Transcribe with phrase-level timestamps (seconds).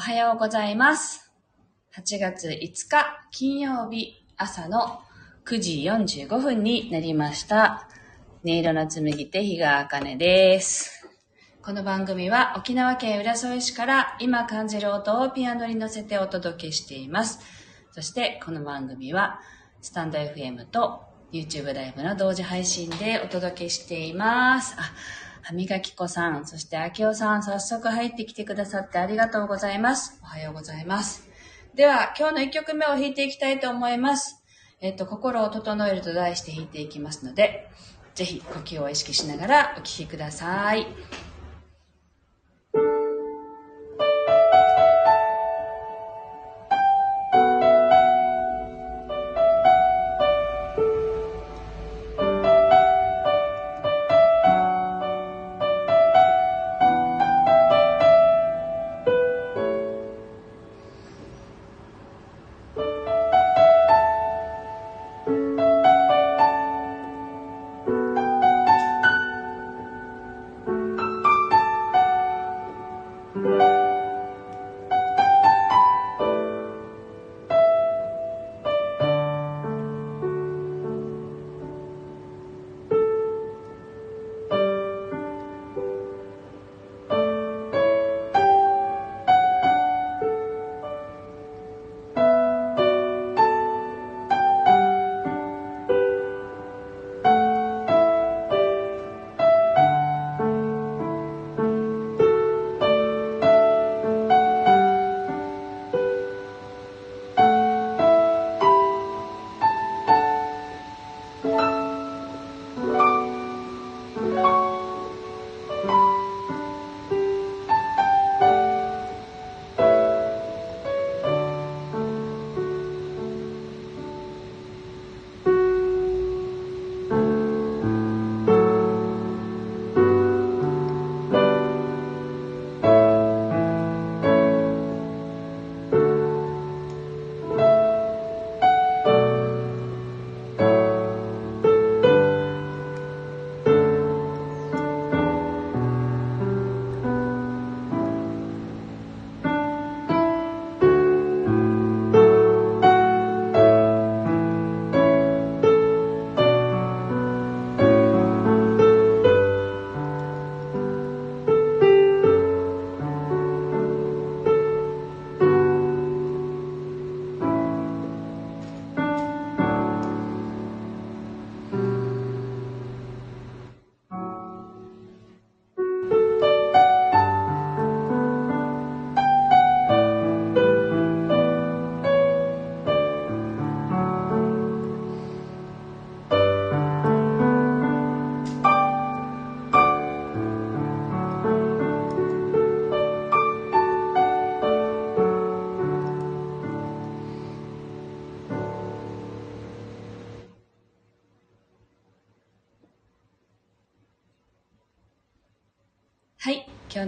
[0.00, 1.30] おはようございます。
[1.94, 5.02] 8月5日金曜日朝の
[5.44, 7.86] 9時45分になりました。
[8.42, 11.06] 音色の紡手日川茜です。
[11.60, 17.40] この番組は沖縄県浦添市から今感じる音をピアノに乗せてお届けしています。
[17.92, 19.42] そしてこの番組は
[19.82, 24.76] スタンド FM と YouTube ライブの同時配信でお届けしています。
[24.78, 24.92] あ、
[25.50, 30.20] 歯磨き粉さん、そしてあきおさん、早速入ってきてくださってありがとうございます。
[30.22, 31.28] おはようございます。
[31.74, 34.44] では、今日の1曲目を弾いていきたいと思います。
[34.80, 37.68] えっと、心を整えると題して弾いていきますので、
[38.14, 40.86] ぜひ呼吸を意識しながらお聴きください。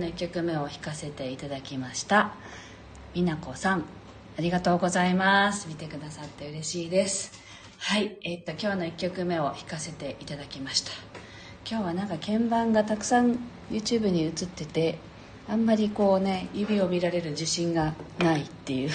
[0.00, 2.32] の1曲目を弾かせていただきました。
[3.14, 3.84] みなこさん、
[4.38, 5.68] ありがとうございます。
[5.68, 7.32] 見てくださって嬉しいです。
[7.78, 10.90] はい、えっと、今日の1曲目を弾かせていただきました。
[11.68, 13.38] 今日はなんか鍵盤がたくさん
[13.70, 14.98] YouTube に映ってて、
[15.48, 18.90] あんまりこうね、指を見られる自信がないっていう、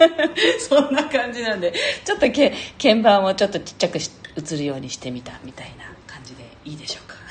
[0.60, 1.72] そんな感じなんで、
[2.04, 7.22] ちょっとけ鍵盤をちょっとちっちゃくし映るようにしてみたみたいな感じでいいでしょうか。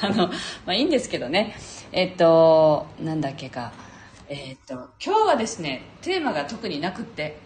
[0.06, 0.34] あの、ま
[0.68, 1.56] あいいんですけどね。
[1.92, 3.72] えっと、なんだっけか。
[4.28, 7.38] えっと、今日はですね、テーマが特になくって、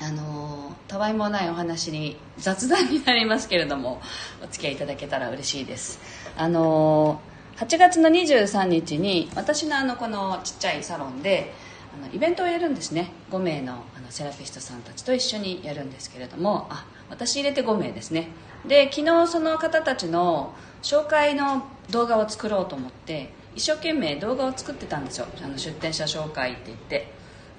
[0.00, 4.00] あの、たわいもないお話に雑談になりますけれども、
[4.42, 6.00] お付き合いいただけたら嬉しいです。
[6.38, 7.20] あの、
[7.56, 11.52] 8月の23日に、私のあの、このちっちゃいサロンで、
[11.94, 18.28] あのイベントをやるんですね5名のあのセラピストさんたちと一緒にやるんですけれどもあ私入れて5名ですね
[18.66, 20.52] で昨日その方たちの
[20.82, 25.26] 紹介の動画を作ろうと思って一生懸命動画を作ってたんですよ。
[25.42, 27.12] あの出店者紹介って言って。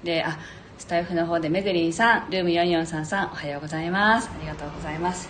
[0.04, 0.38] であ
[0.78, 4.30] スタイフの方でめぐりんさんルーム4433おはようございます。
[4.34, 5.28] ありがとうございます。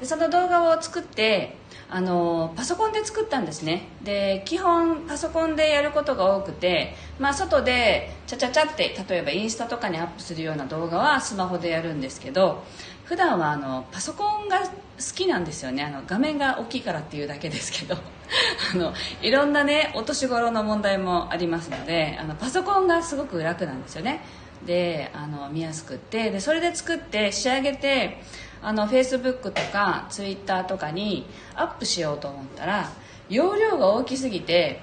[0.00, 1.56] でその動画を作って
[1.88, 3.88] あのパソコンで作ったんですね。
[4.02, 12.64] で基本パソコンでやることが多くて、まあ、外でチャチャチャって例えばインスタとかにアップするような動画はスマホでやるんですけど
[13.06, 14.70] 普段はあのパソコンが好
[15.14, 15.84] きなんですよね。
[15.84, 17.96] あの画面が大きいからっていうだけですけど。
[18.74, 18.92] あの
[19.22, 24.24] いろんなねお年頃の問題もありますのであのパソコンがすごく楽なんですよね。
[24.66, 26.30] であの見やすくって。
[26.30, 28.20] でそれで作って仕上げて
[28.62, 32.90] あの Facebook とか Twitter とかにアップしようと思ったら
[33.28, 34.80] 容量が大きすぎて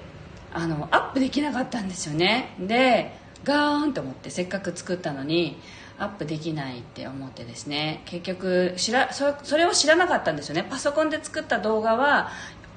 [0.54, 2.54] あのアップできなかったんですよね。
[2.58, 3.12] で
[3.44, 5.60] ガーンと思ってせっかく作ったのに
[5.98, 8.02] アップできないって思ってですね。
[8.04, 10.66] 結局知らそれを知らなかったんですよね。
[10.68, 12.30] パソコンで作った動画は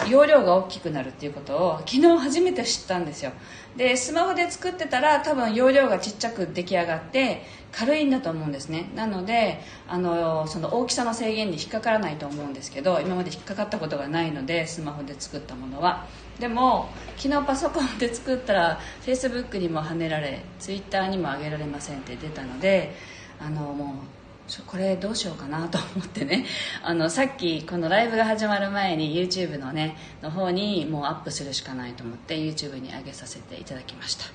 [0.10, 3.32] 容量が大きくなるっていうことを昨日初めて知ったんですよ。
[3.76, 8.90] でスマホで作ってたら多分容量がちっちゃく出来上がって軽いんだと思うんですね。
[8.96, 16.06] なのであのその大きさの制限に引っかからないと思うんですけど今まで引っかかったことがないのでスマホで作ったものは。
[16.40, 22.96] でも昨日パソコンで作ったら Facebook にもはねられ Twitter にも上げられませんって出たので
[23.40, 24.18] あのもう
[24.66, 26.46] これどうしようかなと思ってね。
[26.82, 34.26] あのさっきこのライブが始まる前に YouTube のねの方にもうアップするしかないと思って YouTube に上げさせていただきました。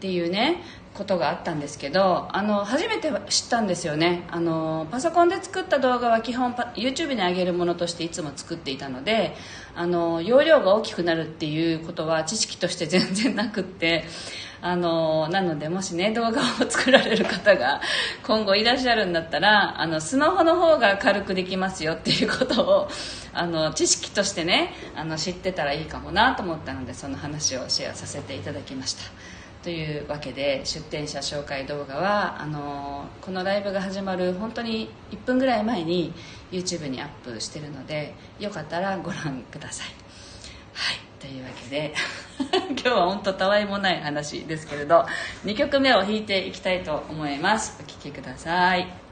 [0.00, 0.62] っていうね
[0.94, 4.24] ことがあったんですけどあの初めて知ったんですよね。
[4.30, 9.36] あのパソコンで作った動画は基本 YouTube に上げるものとしていつも作っていたので
[9.74, 14.04] あの容量が大きくなるっていうことは知識として全然なくって
[14.62, 17.82] あのなのでもしね動画を作られる方が
[18.26, 22.88] 今後いらっしゃるんだったらあのスマホの方が軽くできますよっていうことを
[23.34, 29.39] あの知識としてねあの知ってたらいいかもなと思ったのでその話をシェアさせていただきました。
[29.62, 36.14] というわけで出店者紹介動画はあのこのライブが始まる本当に1分ぐらい前に
[36.50, 39.86] YouTube にアップしてるのでよかったらご覧ください。
[40.72, 41.94] はいというわけで
[42.70, 45.04] 今日は本当たわいもない話ですけれど
[45.44, 47.78] 2曲目を弾いていきたいと思います。
[47.80, 49.09] お聴きください。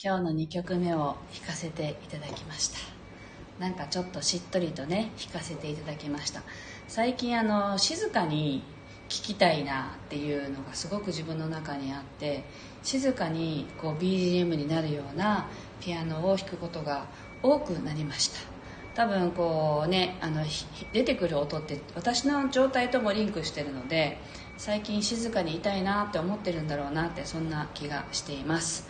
[0.00, 2.78] 今日の2曲目を弾かせていただきました。
[3.58, 6.42] なんかちょっとしっとりとね弾かせていただきました。
[6.86, 8.62] 最近あの静かに
[9.08, 12.44] 聴きたいなっていうのがすごく自分の中にあって
[12.84, 15.48] 静かにこう BGM になるような
[15.80, 17.06] ピアノを弾くことが
[17.42, 18.38] 多くなりました。
[18.94, 20.44] 多分こうねあの
[20.92, 24.20] 出てくる音って私の状態ともリンクしてるので
[24.58, 28.86] 最近静かにいたいなって思ってるんだろうなってそんな気がしています。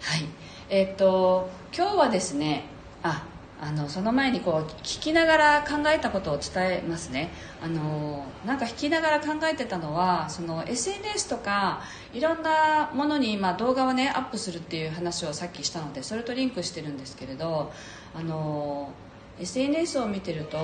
[0.00, 0.51] はい。
[0.74, 2.64] え、っと今日はですね
[3.02, 3.26] あ
[3.60, 7.30] あのその前にこう聞きながら考えたことを伝えますね。
[7.62, 11.82] あのなんか弾きながら考えてたのはその SNS とか
[12.14, 17.70] いろんなものに今動画をねアップするっていう話をさっきしたのでそれとリンクしてるんですけれど
[18.14, 18.90] あの
[19.38, 20.56] SNS を見てると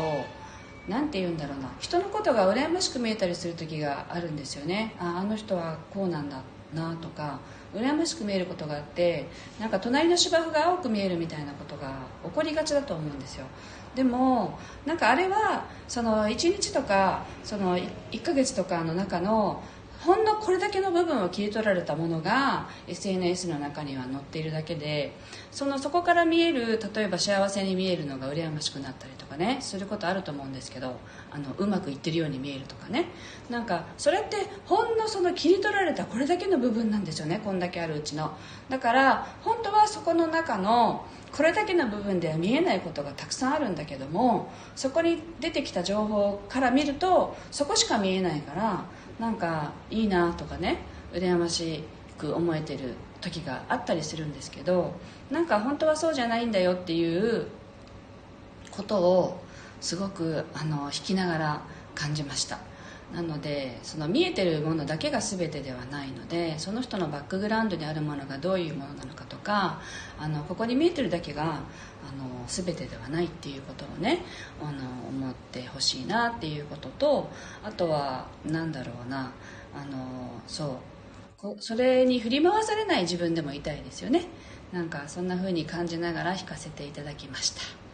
[0.89, 1.71] 何て言うんだろうな。
[1.81, 4.97] 人のことが羨ましく見えたりする時があるんですよね。
[4.99, 6.41] ああの人はこうなんだ
[6.73, 7.41] なとか
[7.75, 9.27] 羨ましく見えることがあって
[9.61, 13.47] なんか隣の芝生が青く見えるみたいなことが起こりがちだと思うんですよ。
[13.95, 19.63] でもなんかあれはその1日とかその1ヶ月とかの中の
[20.01, 25.13] ほんのこれだけの部分を切り取られたものが SNS の中には載っているだけで
[25.51, 30.97] そのそこから見える例えば幸せに見えるのが羨ましくなったりかねすることあると思うんですけど
[31.31, 33.07] あのうまくいってるように見えるとかね。
[33.51, 38.37] なんかそれってほんのその切り取られたこれだけの部分なんですよねこんだけあるうちの。
[38.69, 48.85] だから本当はそこの中のこれだけの部分では見えないことがたくさんあるんだけどもそこに出てきた情報から見るとそこしか見えないから
[49.19, 50.79] なんかいいなとかね
[51.13, 51.85] 羨まし
[52.17, 54.93] く思えてる時があったりするんですけど
[55.31, 57.47] なんか本当はそうじゃないんだよっていう
[58.79, 59.41] ことを
[59.81, 61.63] すごくあの弾きながら
[61.97, 62.61] 感じました。
[63.13, 69.81] なのでその見えてるものだけが全てではないのでその人のバックグラウンドにあるものがどういうものなのかとか
[70.19, 71.63] あのここに見えてるだけがあの
[72.47, 74.19] 全てではないっていうことをね
[74.61, 77.31] あの思ってほしいなっていうことと
[77.65, 79.33] あとは何だろうな
[79.75, 80.79] あのそ
[81.43, 84.27] うそれに振り回されない自分でもいたいですよね。
[84.71, 87.88] なんかそんな風に感じながら弾かせていただきました。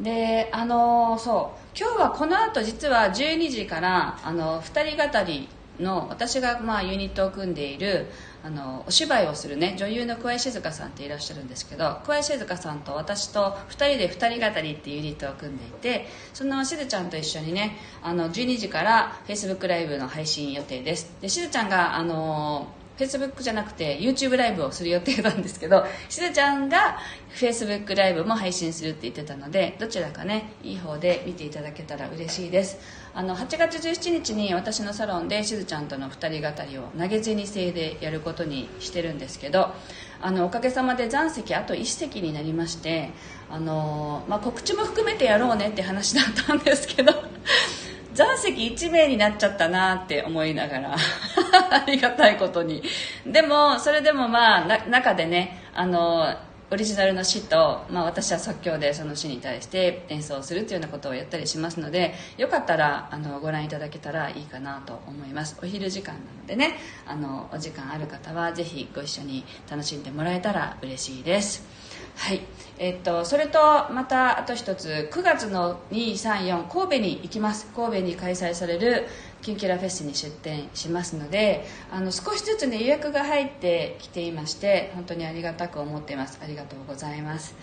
[0.00, 1.60] であのそう。
[1.78, 8.06] 今日はこの後実は12時からあの2人語りの私がまあユニットを組んでいる
[8.42, 21.14] あのお芝居をするね女優の桑井静香さんっていらっしゃるんですけど桑井静香さんと私と2人で2人語りっていうユニットを組んでいてそのしずちゃんと一緒にねあの12時から Facebook ライブの配信予定です。
[21.20, 22.68] でしずちゃんがあの
[23.00, 26.98] Facebook じゃなくて YouTube ライブをする予定なんですけど しずちゃんが
[27.34, 32.78] Facebook ライブも配信するって言ってたのでどちらかねいい方で見ていただけたら嬉しいです。
[33.12, 39.74] あの8月17日に私のサロンでしずちゃんとの2人語りを投げ銭制でやることにしてるんですけど
[40.20, 43.10] あのおかげさまで残席あと1席になりまして
[43.50, 47.12] あの、まあ、告知も含めてやろうねって話だったんですけど
[48.14, 50.96] 残席1名になっちゃったなって思いながら。
[51.70, 52.82] ありがたいことに。
[53.26, 56.34] でもそれでもまあ中でねあの
[56.72, 65.58] オリジナルの詩と、まあ、私は即興でその詩に対して演奏するというようなことをやったりしますのでよかったらあのご覧いただけたらいいかなと思います。
[65.62, 71.64] お昼時間なのでねあのお時間ある方はぜひご一緒に楽しんでもらえたら嬉しいです。
[72.16, 72.40] はい。
[72.82, 73.58] えっと、それと
[73.92, 77.66] またあと1つ9月の234神戸に行きます。
[77.76, 79.06] 神戸に開催される
[79.42, 86.40] キンキラフェスに出店しますのであの少しずつね予約が入ってきていまして本当にありがたく思っています。
[86.42, 87.54] ありがとうございます。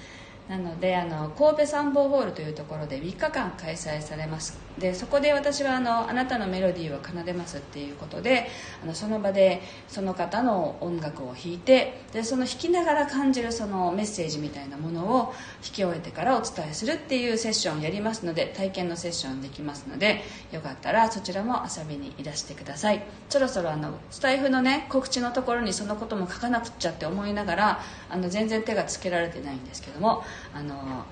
[0.50, 4.58] なのであの神戸参謀ホールというところで3日間開催されます。
[4.80, 8.48] でそこで私はあの「あなたのメロディーを奏でます」っていうことで
[8.84, 23.04] あのその場でその方の音楽を弾いてでその弾きながら感じるそのメッセージみたいなものを弾き終えてからお伝えするっていうセッションをやりますので体験のセッションできますのでよかったらそちらも遊びにいらしてください。
[23.30, 31.06] そろそろあのスタイフのね告知のところにそのことも書かなくっちゃって思いながらあの全然手がつけられてないんですけどもあの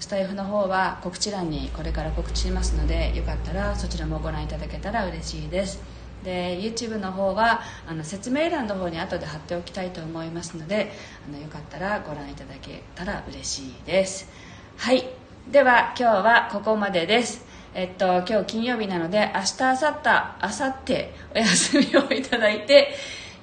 [0.00, 5.80] スタイフの方は告知欄にこれから告知しますのでよかったらそちらもご覧いただけたら嬉しいです。
[6.24, 10.92] で YouTube の方はあの説明欄の方に後で貼っておきたいと思いますので
[11.28, 14.28] あのよかったらご覧いただけたら嬉しいです。
[14.76, 15.04] はい。
[15.50, 17.44] では今日はここまでです。
[17.74, 22.94] えっと今日金曜日なので明日明後日明後日お休みをいただいて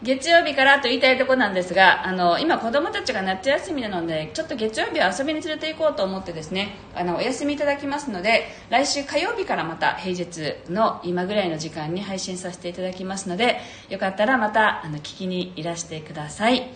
[0.03, 13.59] 月曜日からと言いたいところなんですがあの今子供たちが夏休みなのでちょっと月曜日は遊びに連れて行こうと思ってですねあのお休みいただきますので来週火曜日からまた平日の今ぐらいの時間に配信させていただきますので
[13.89, 16.69] よかったらまたあの聞きにいらしてください。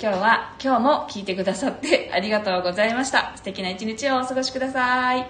[0.00, 3.32] 今日は今日も聞いてくださってありがとうございました。
[3.36, 5.28] 素敵な一日をお過ごしください。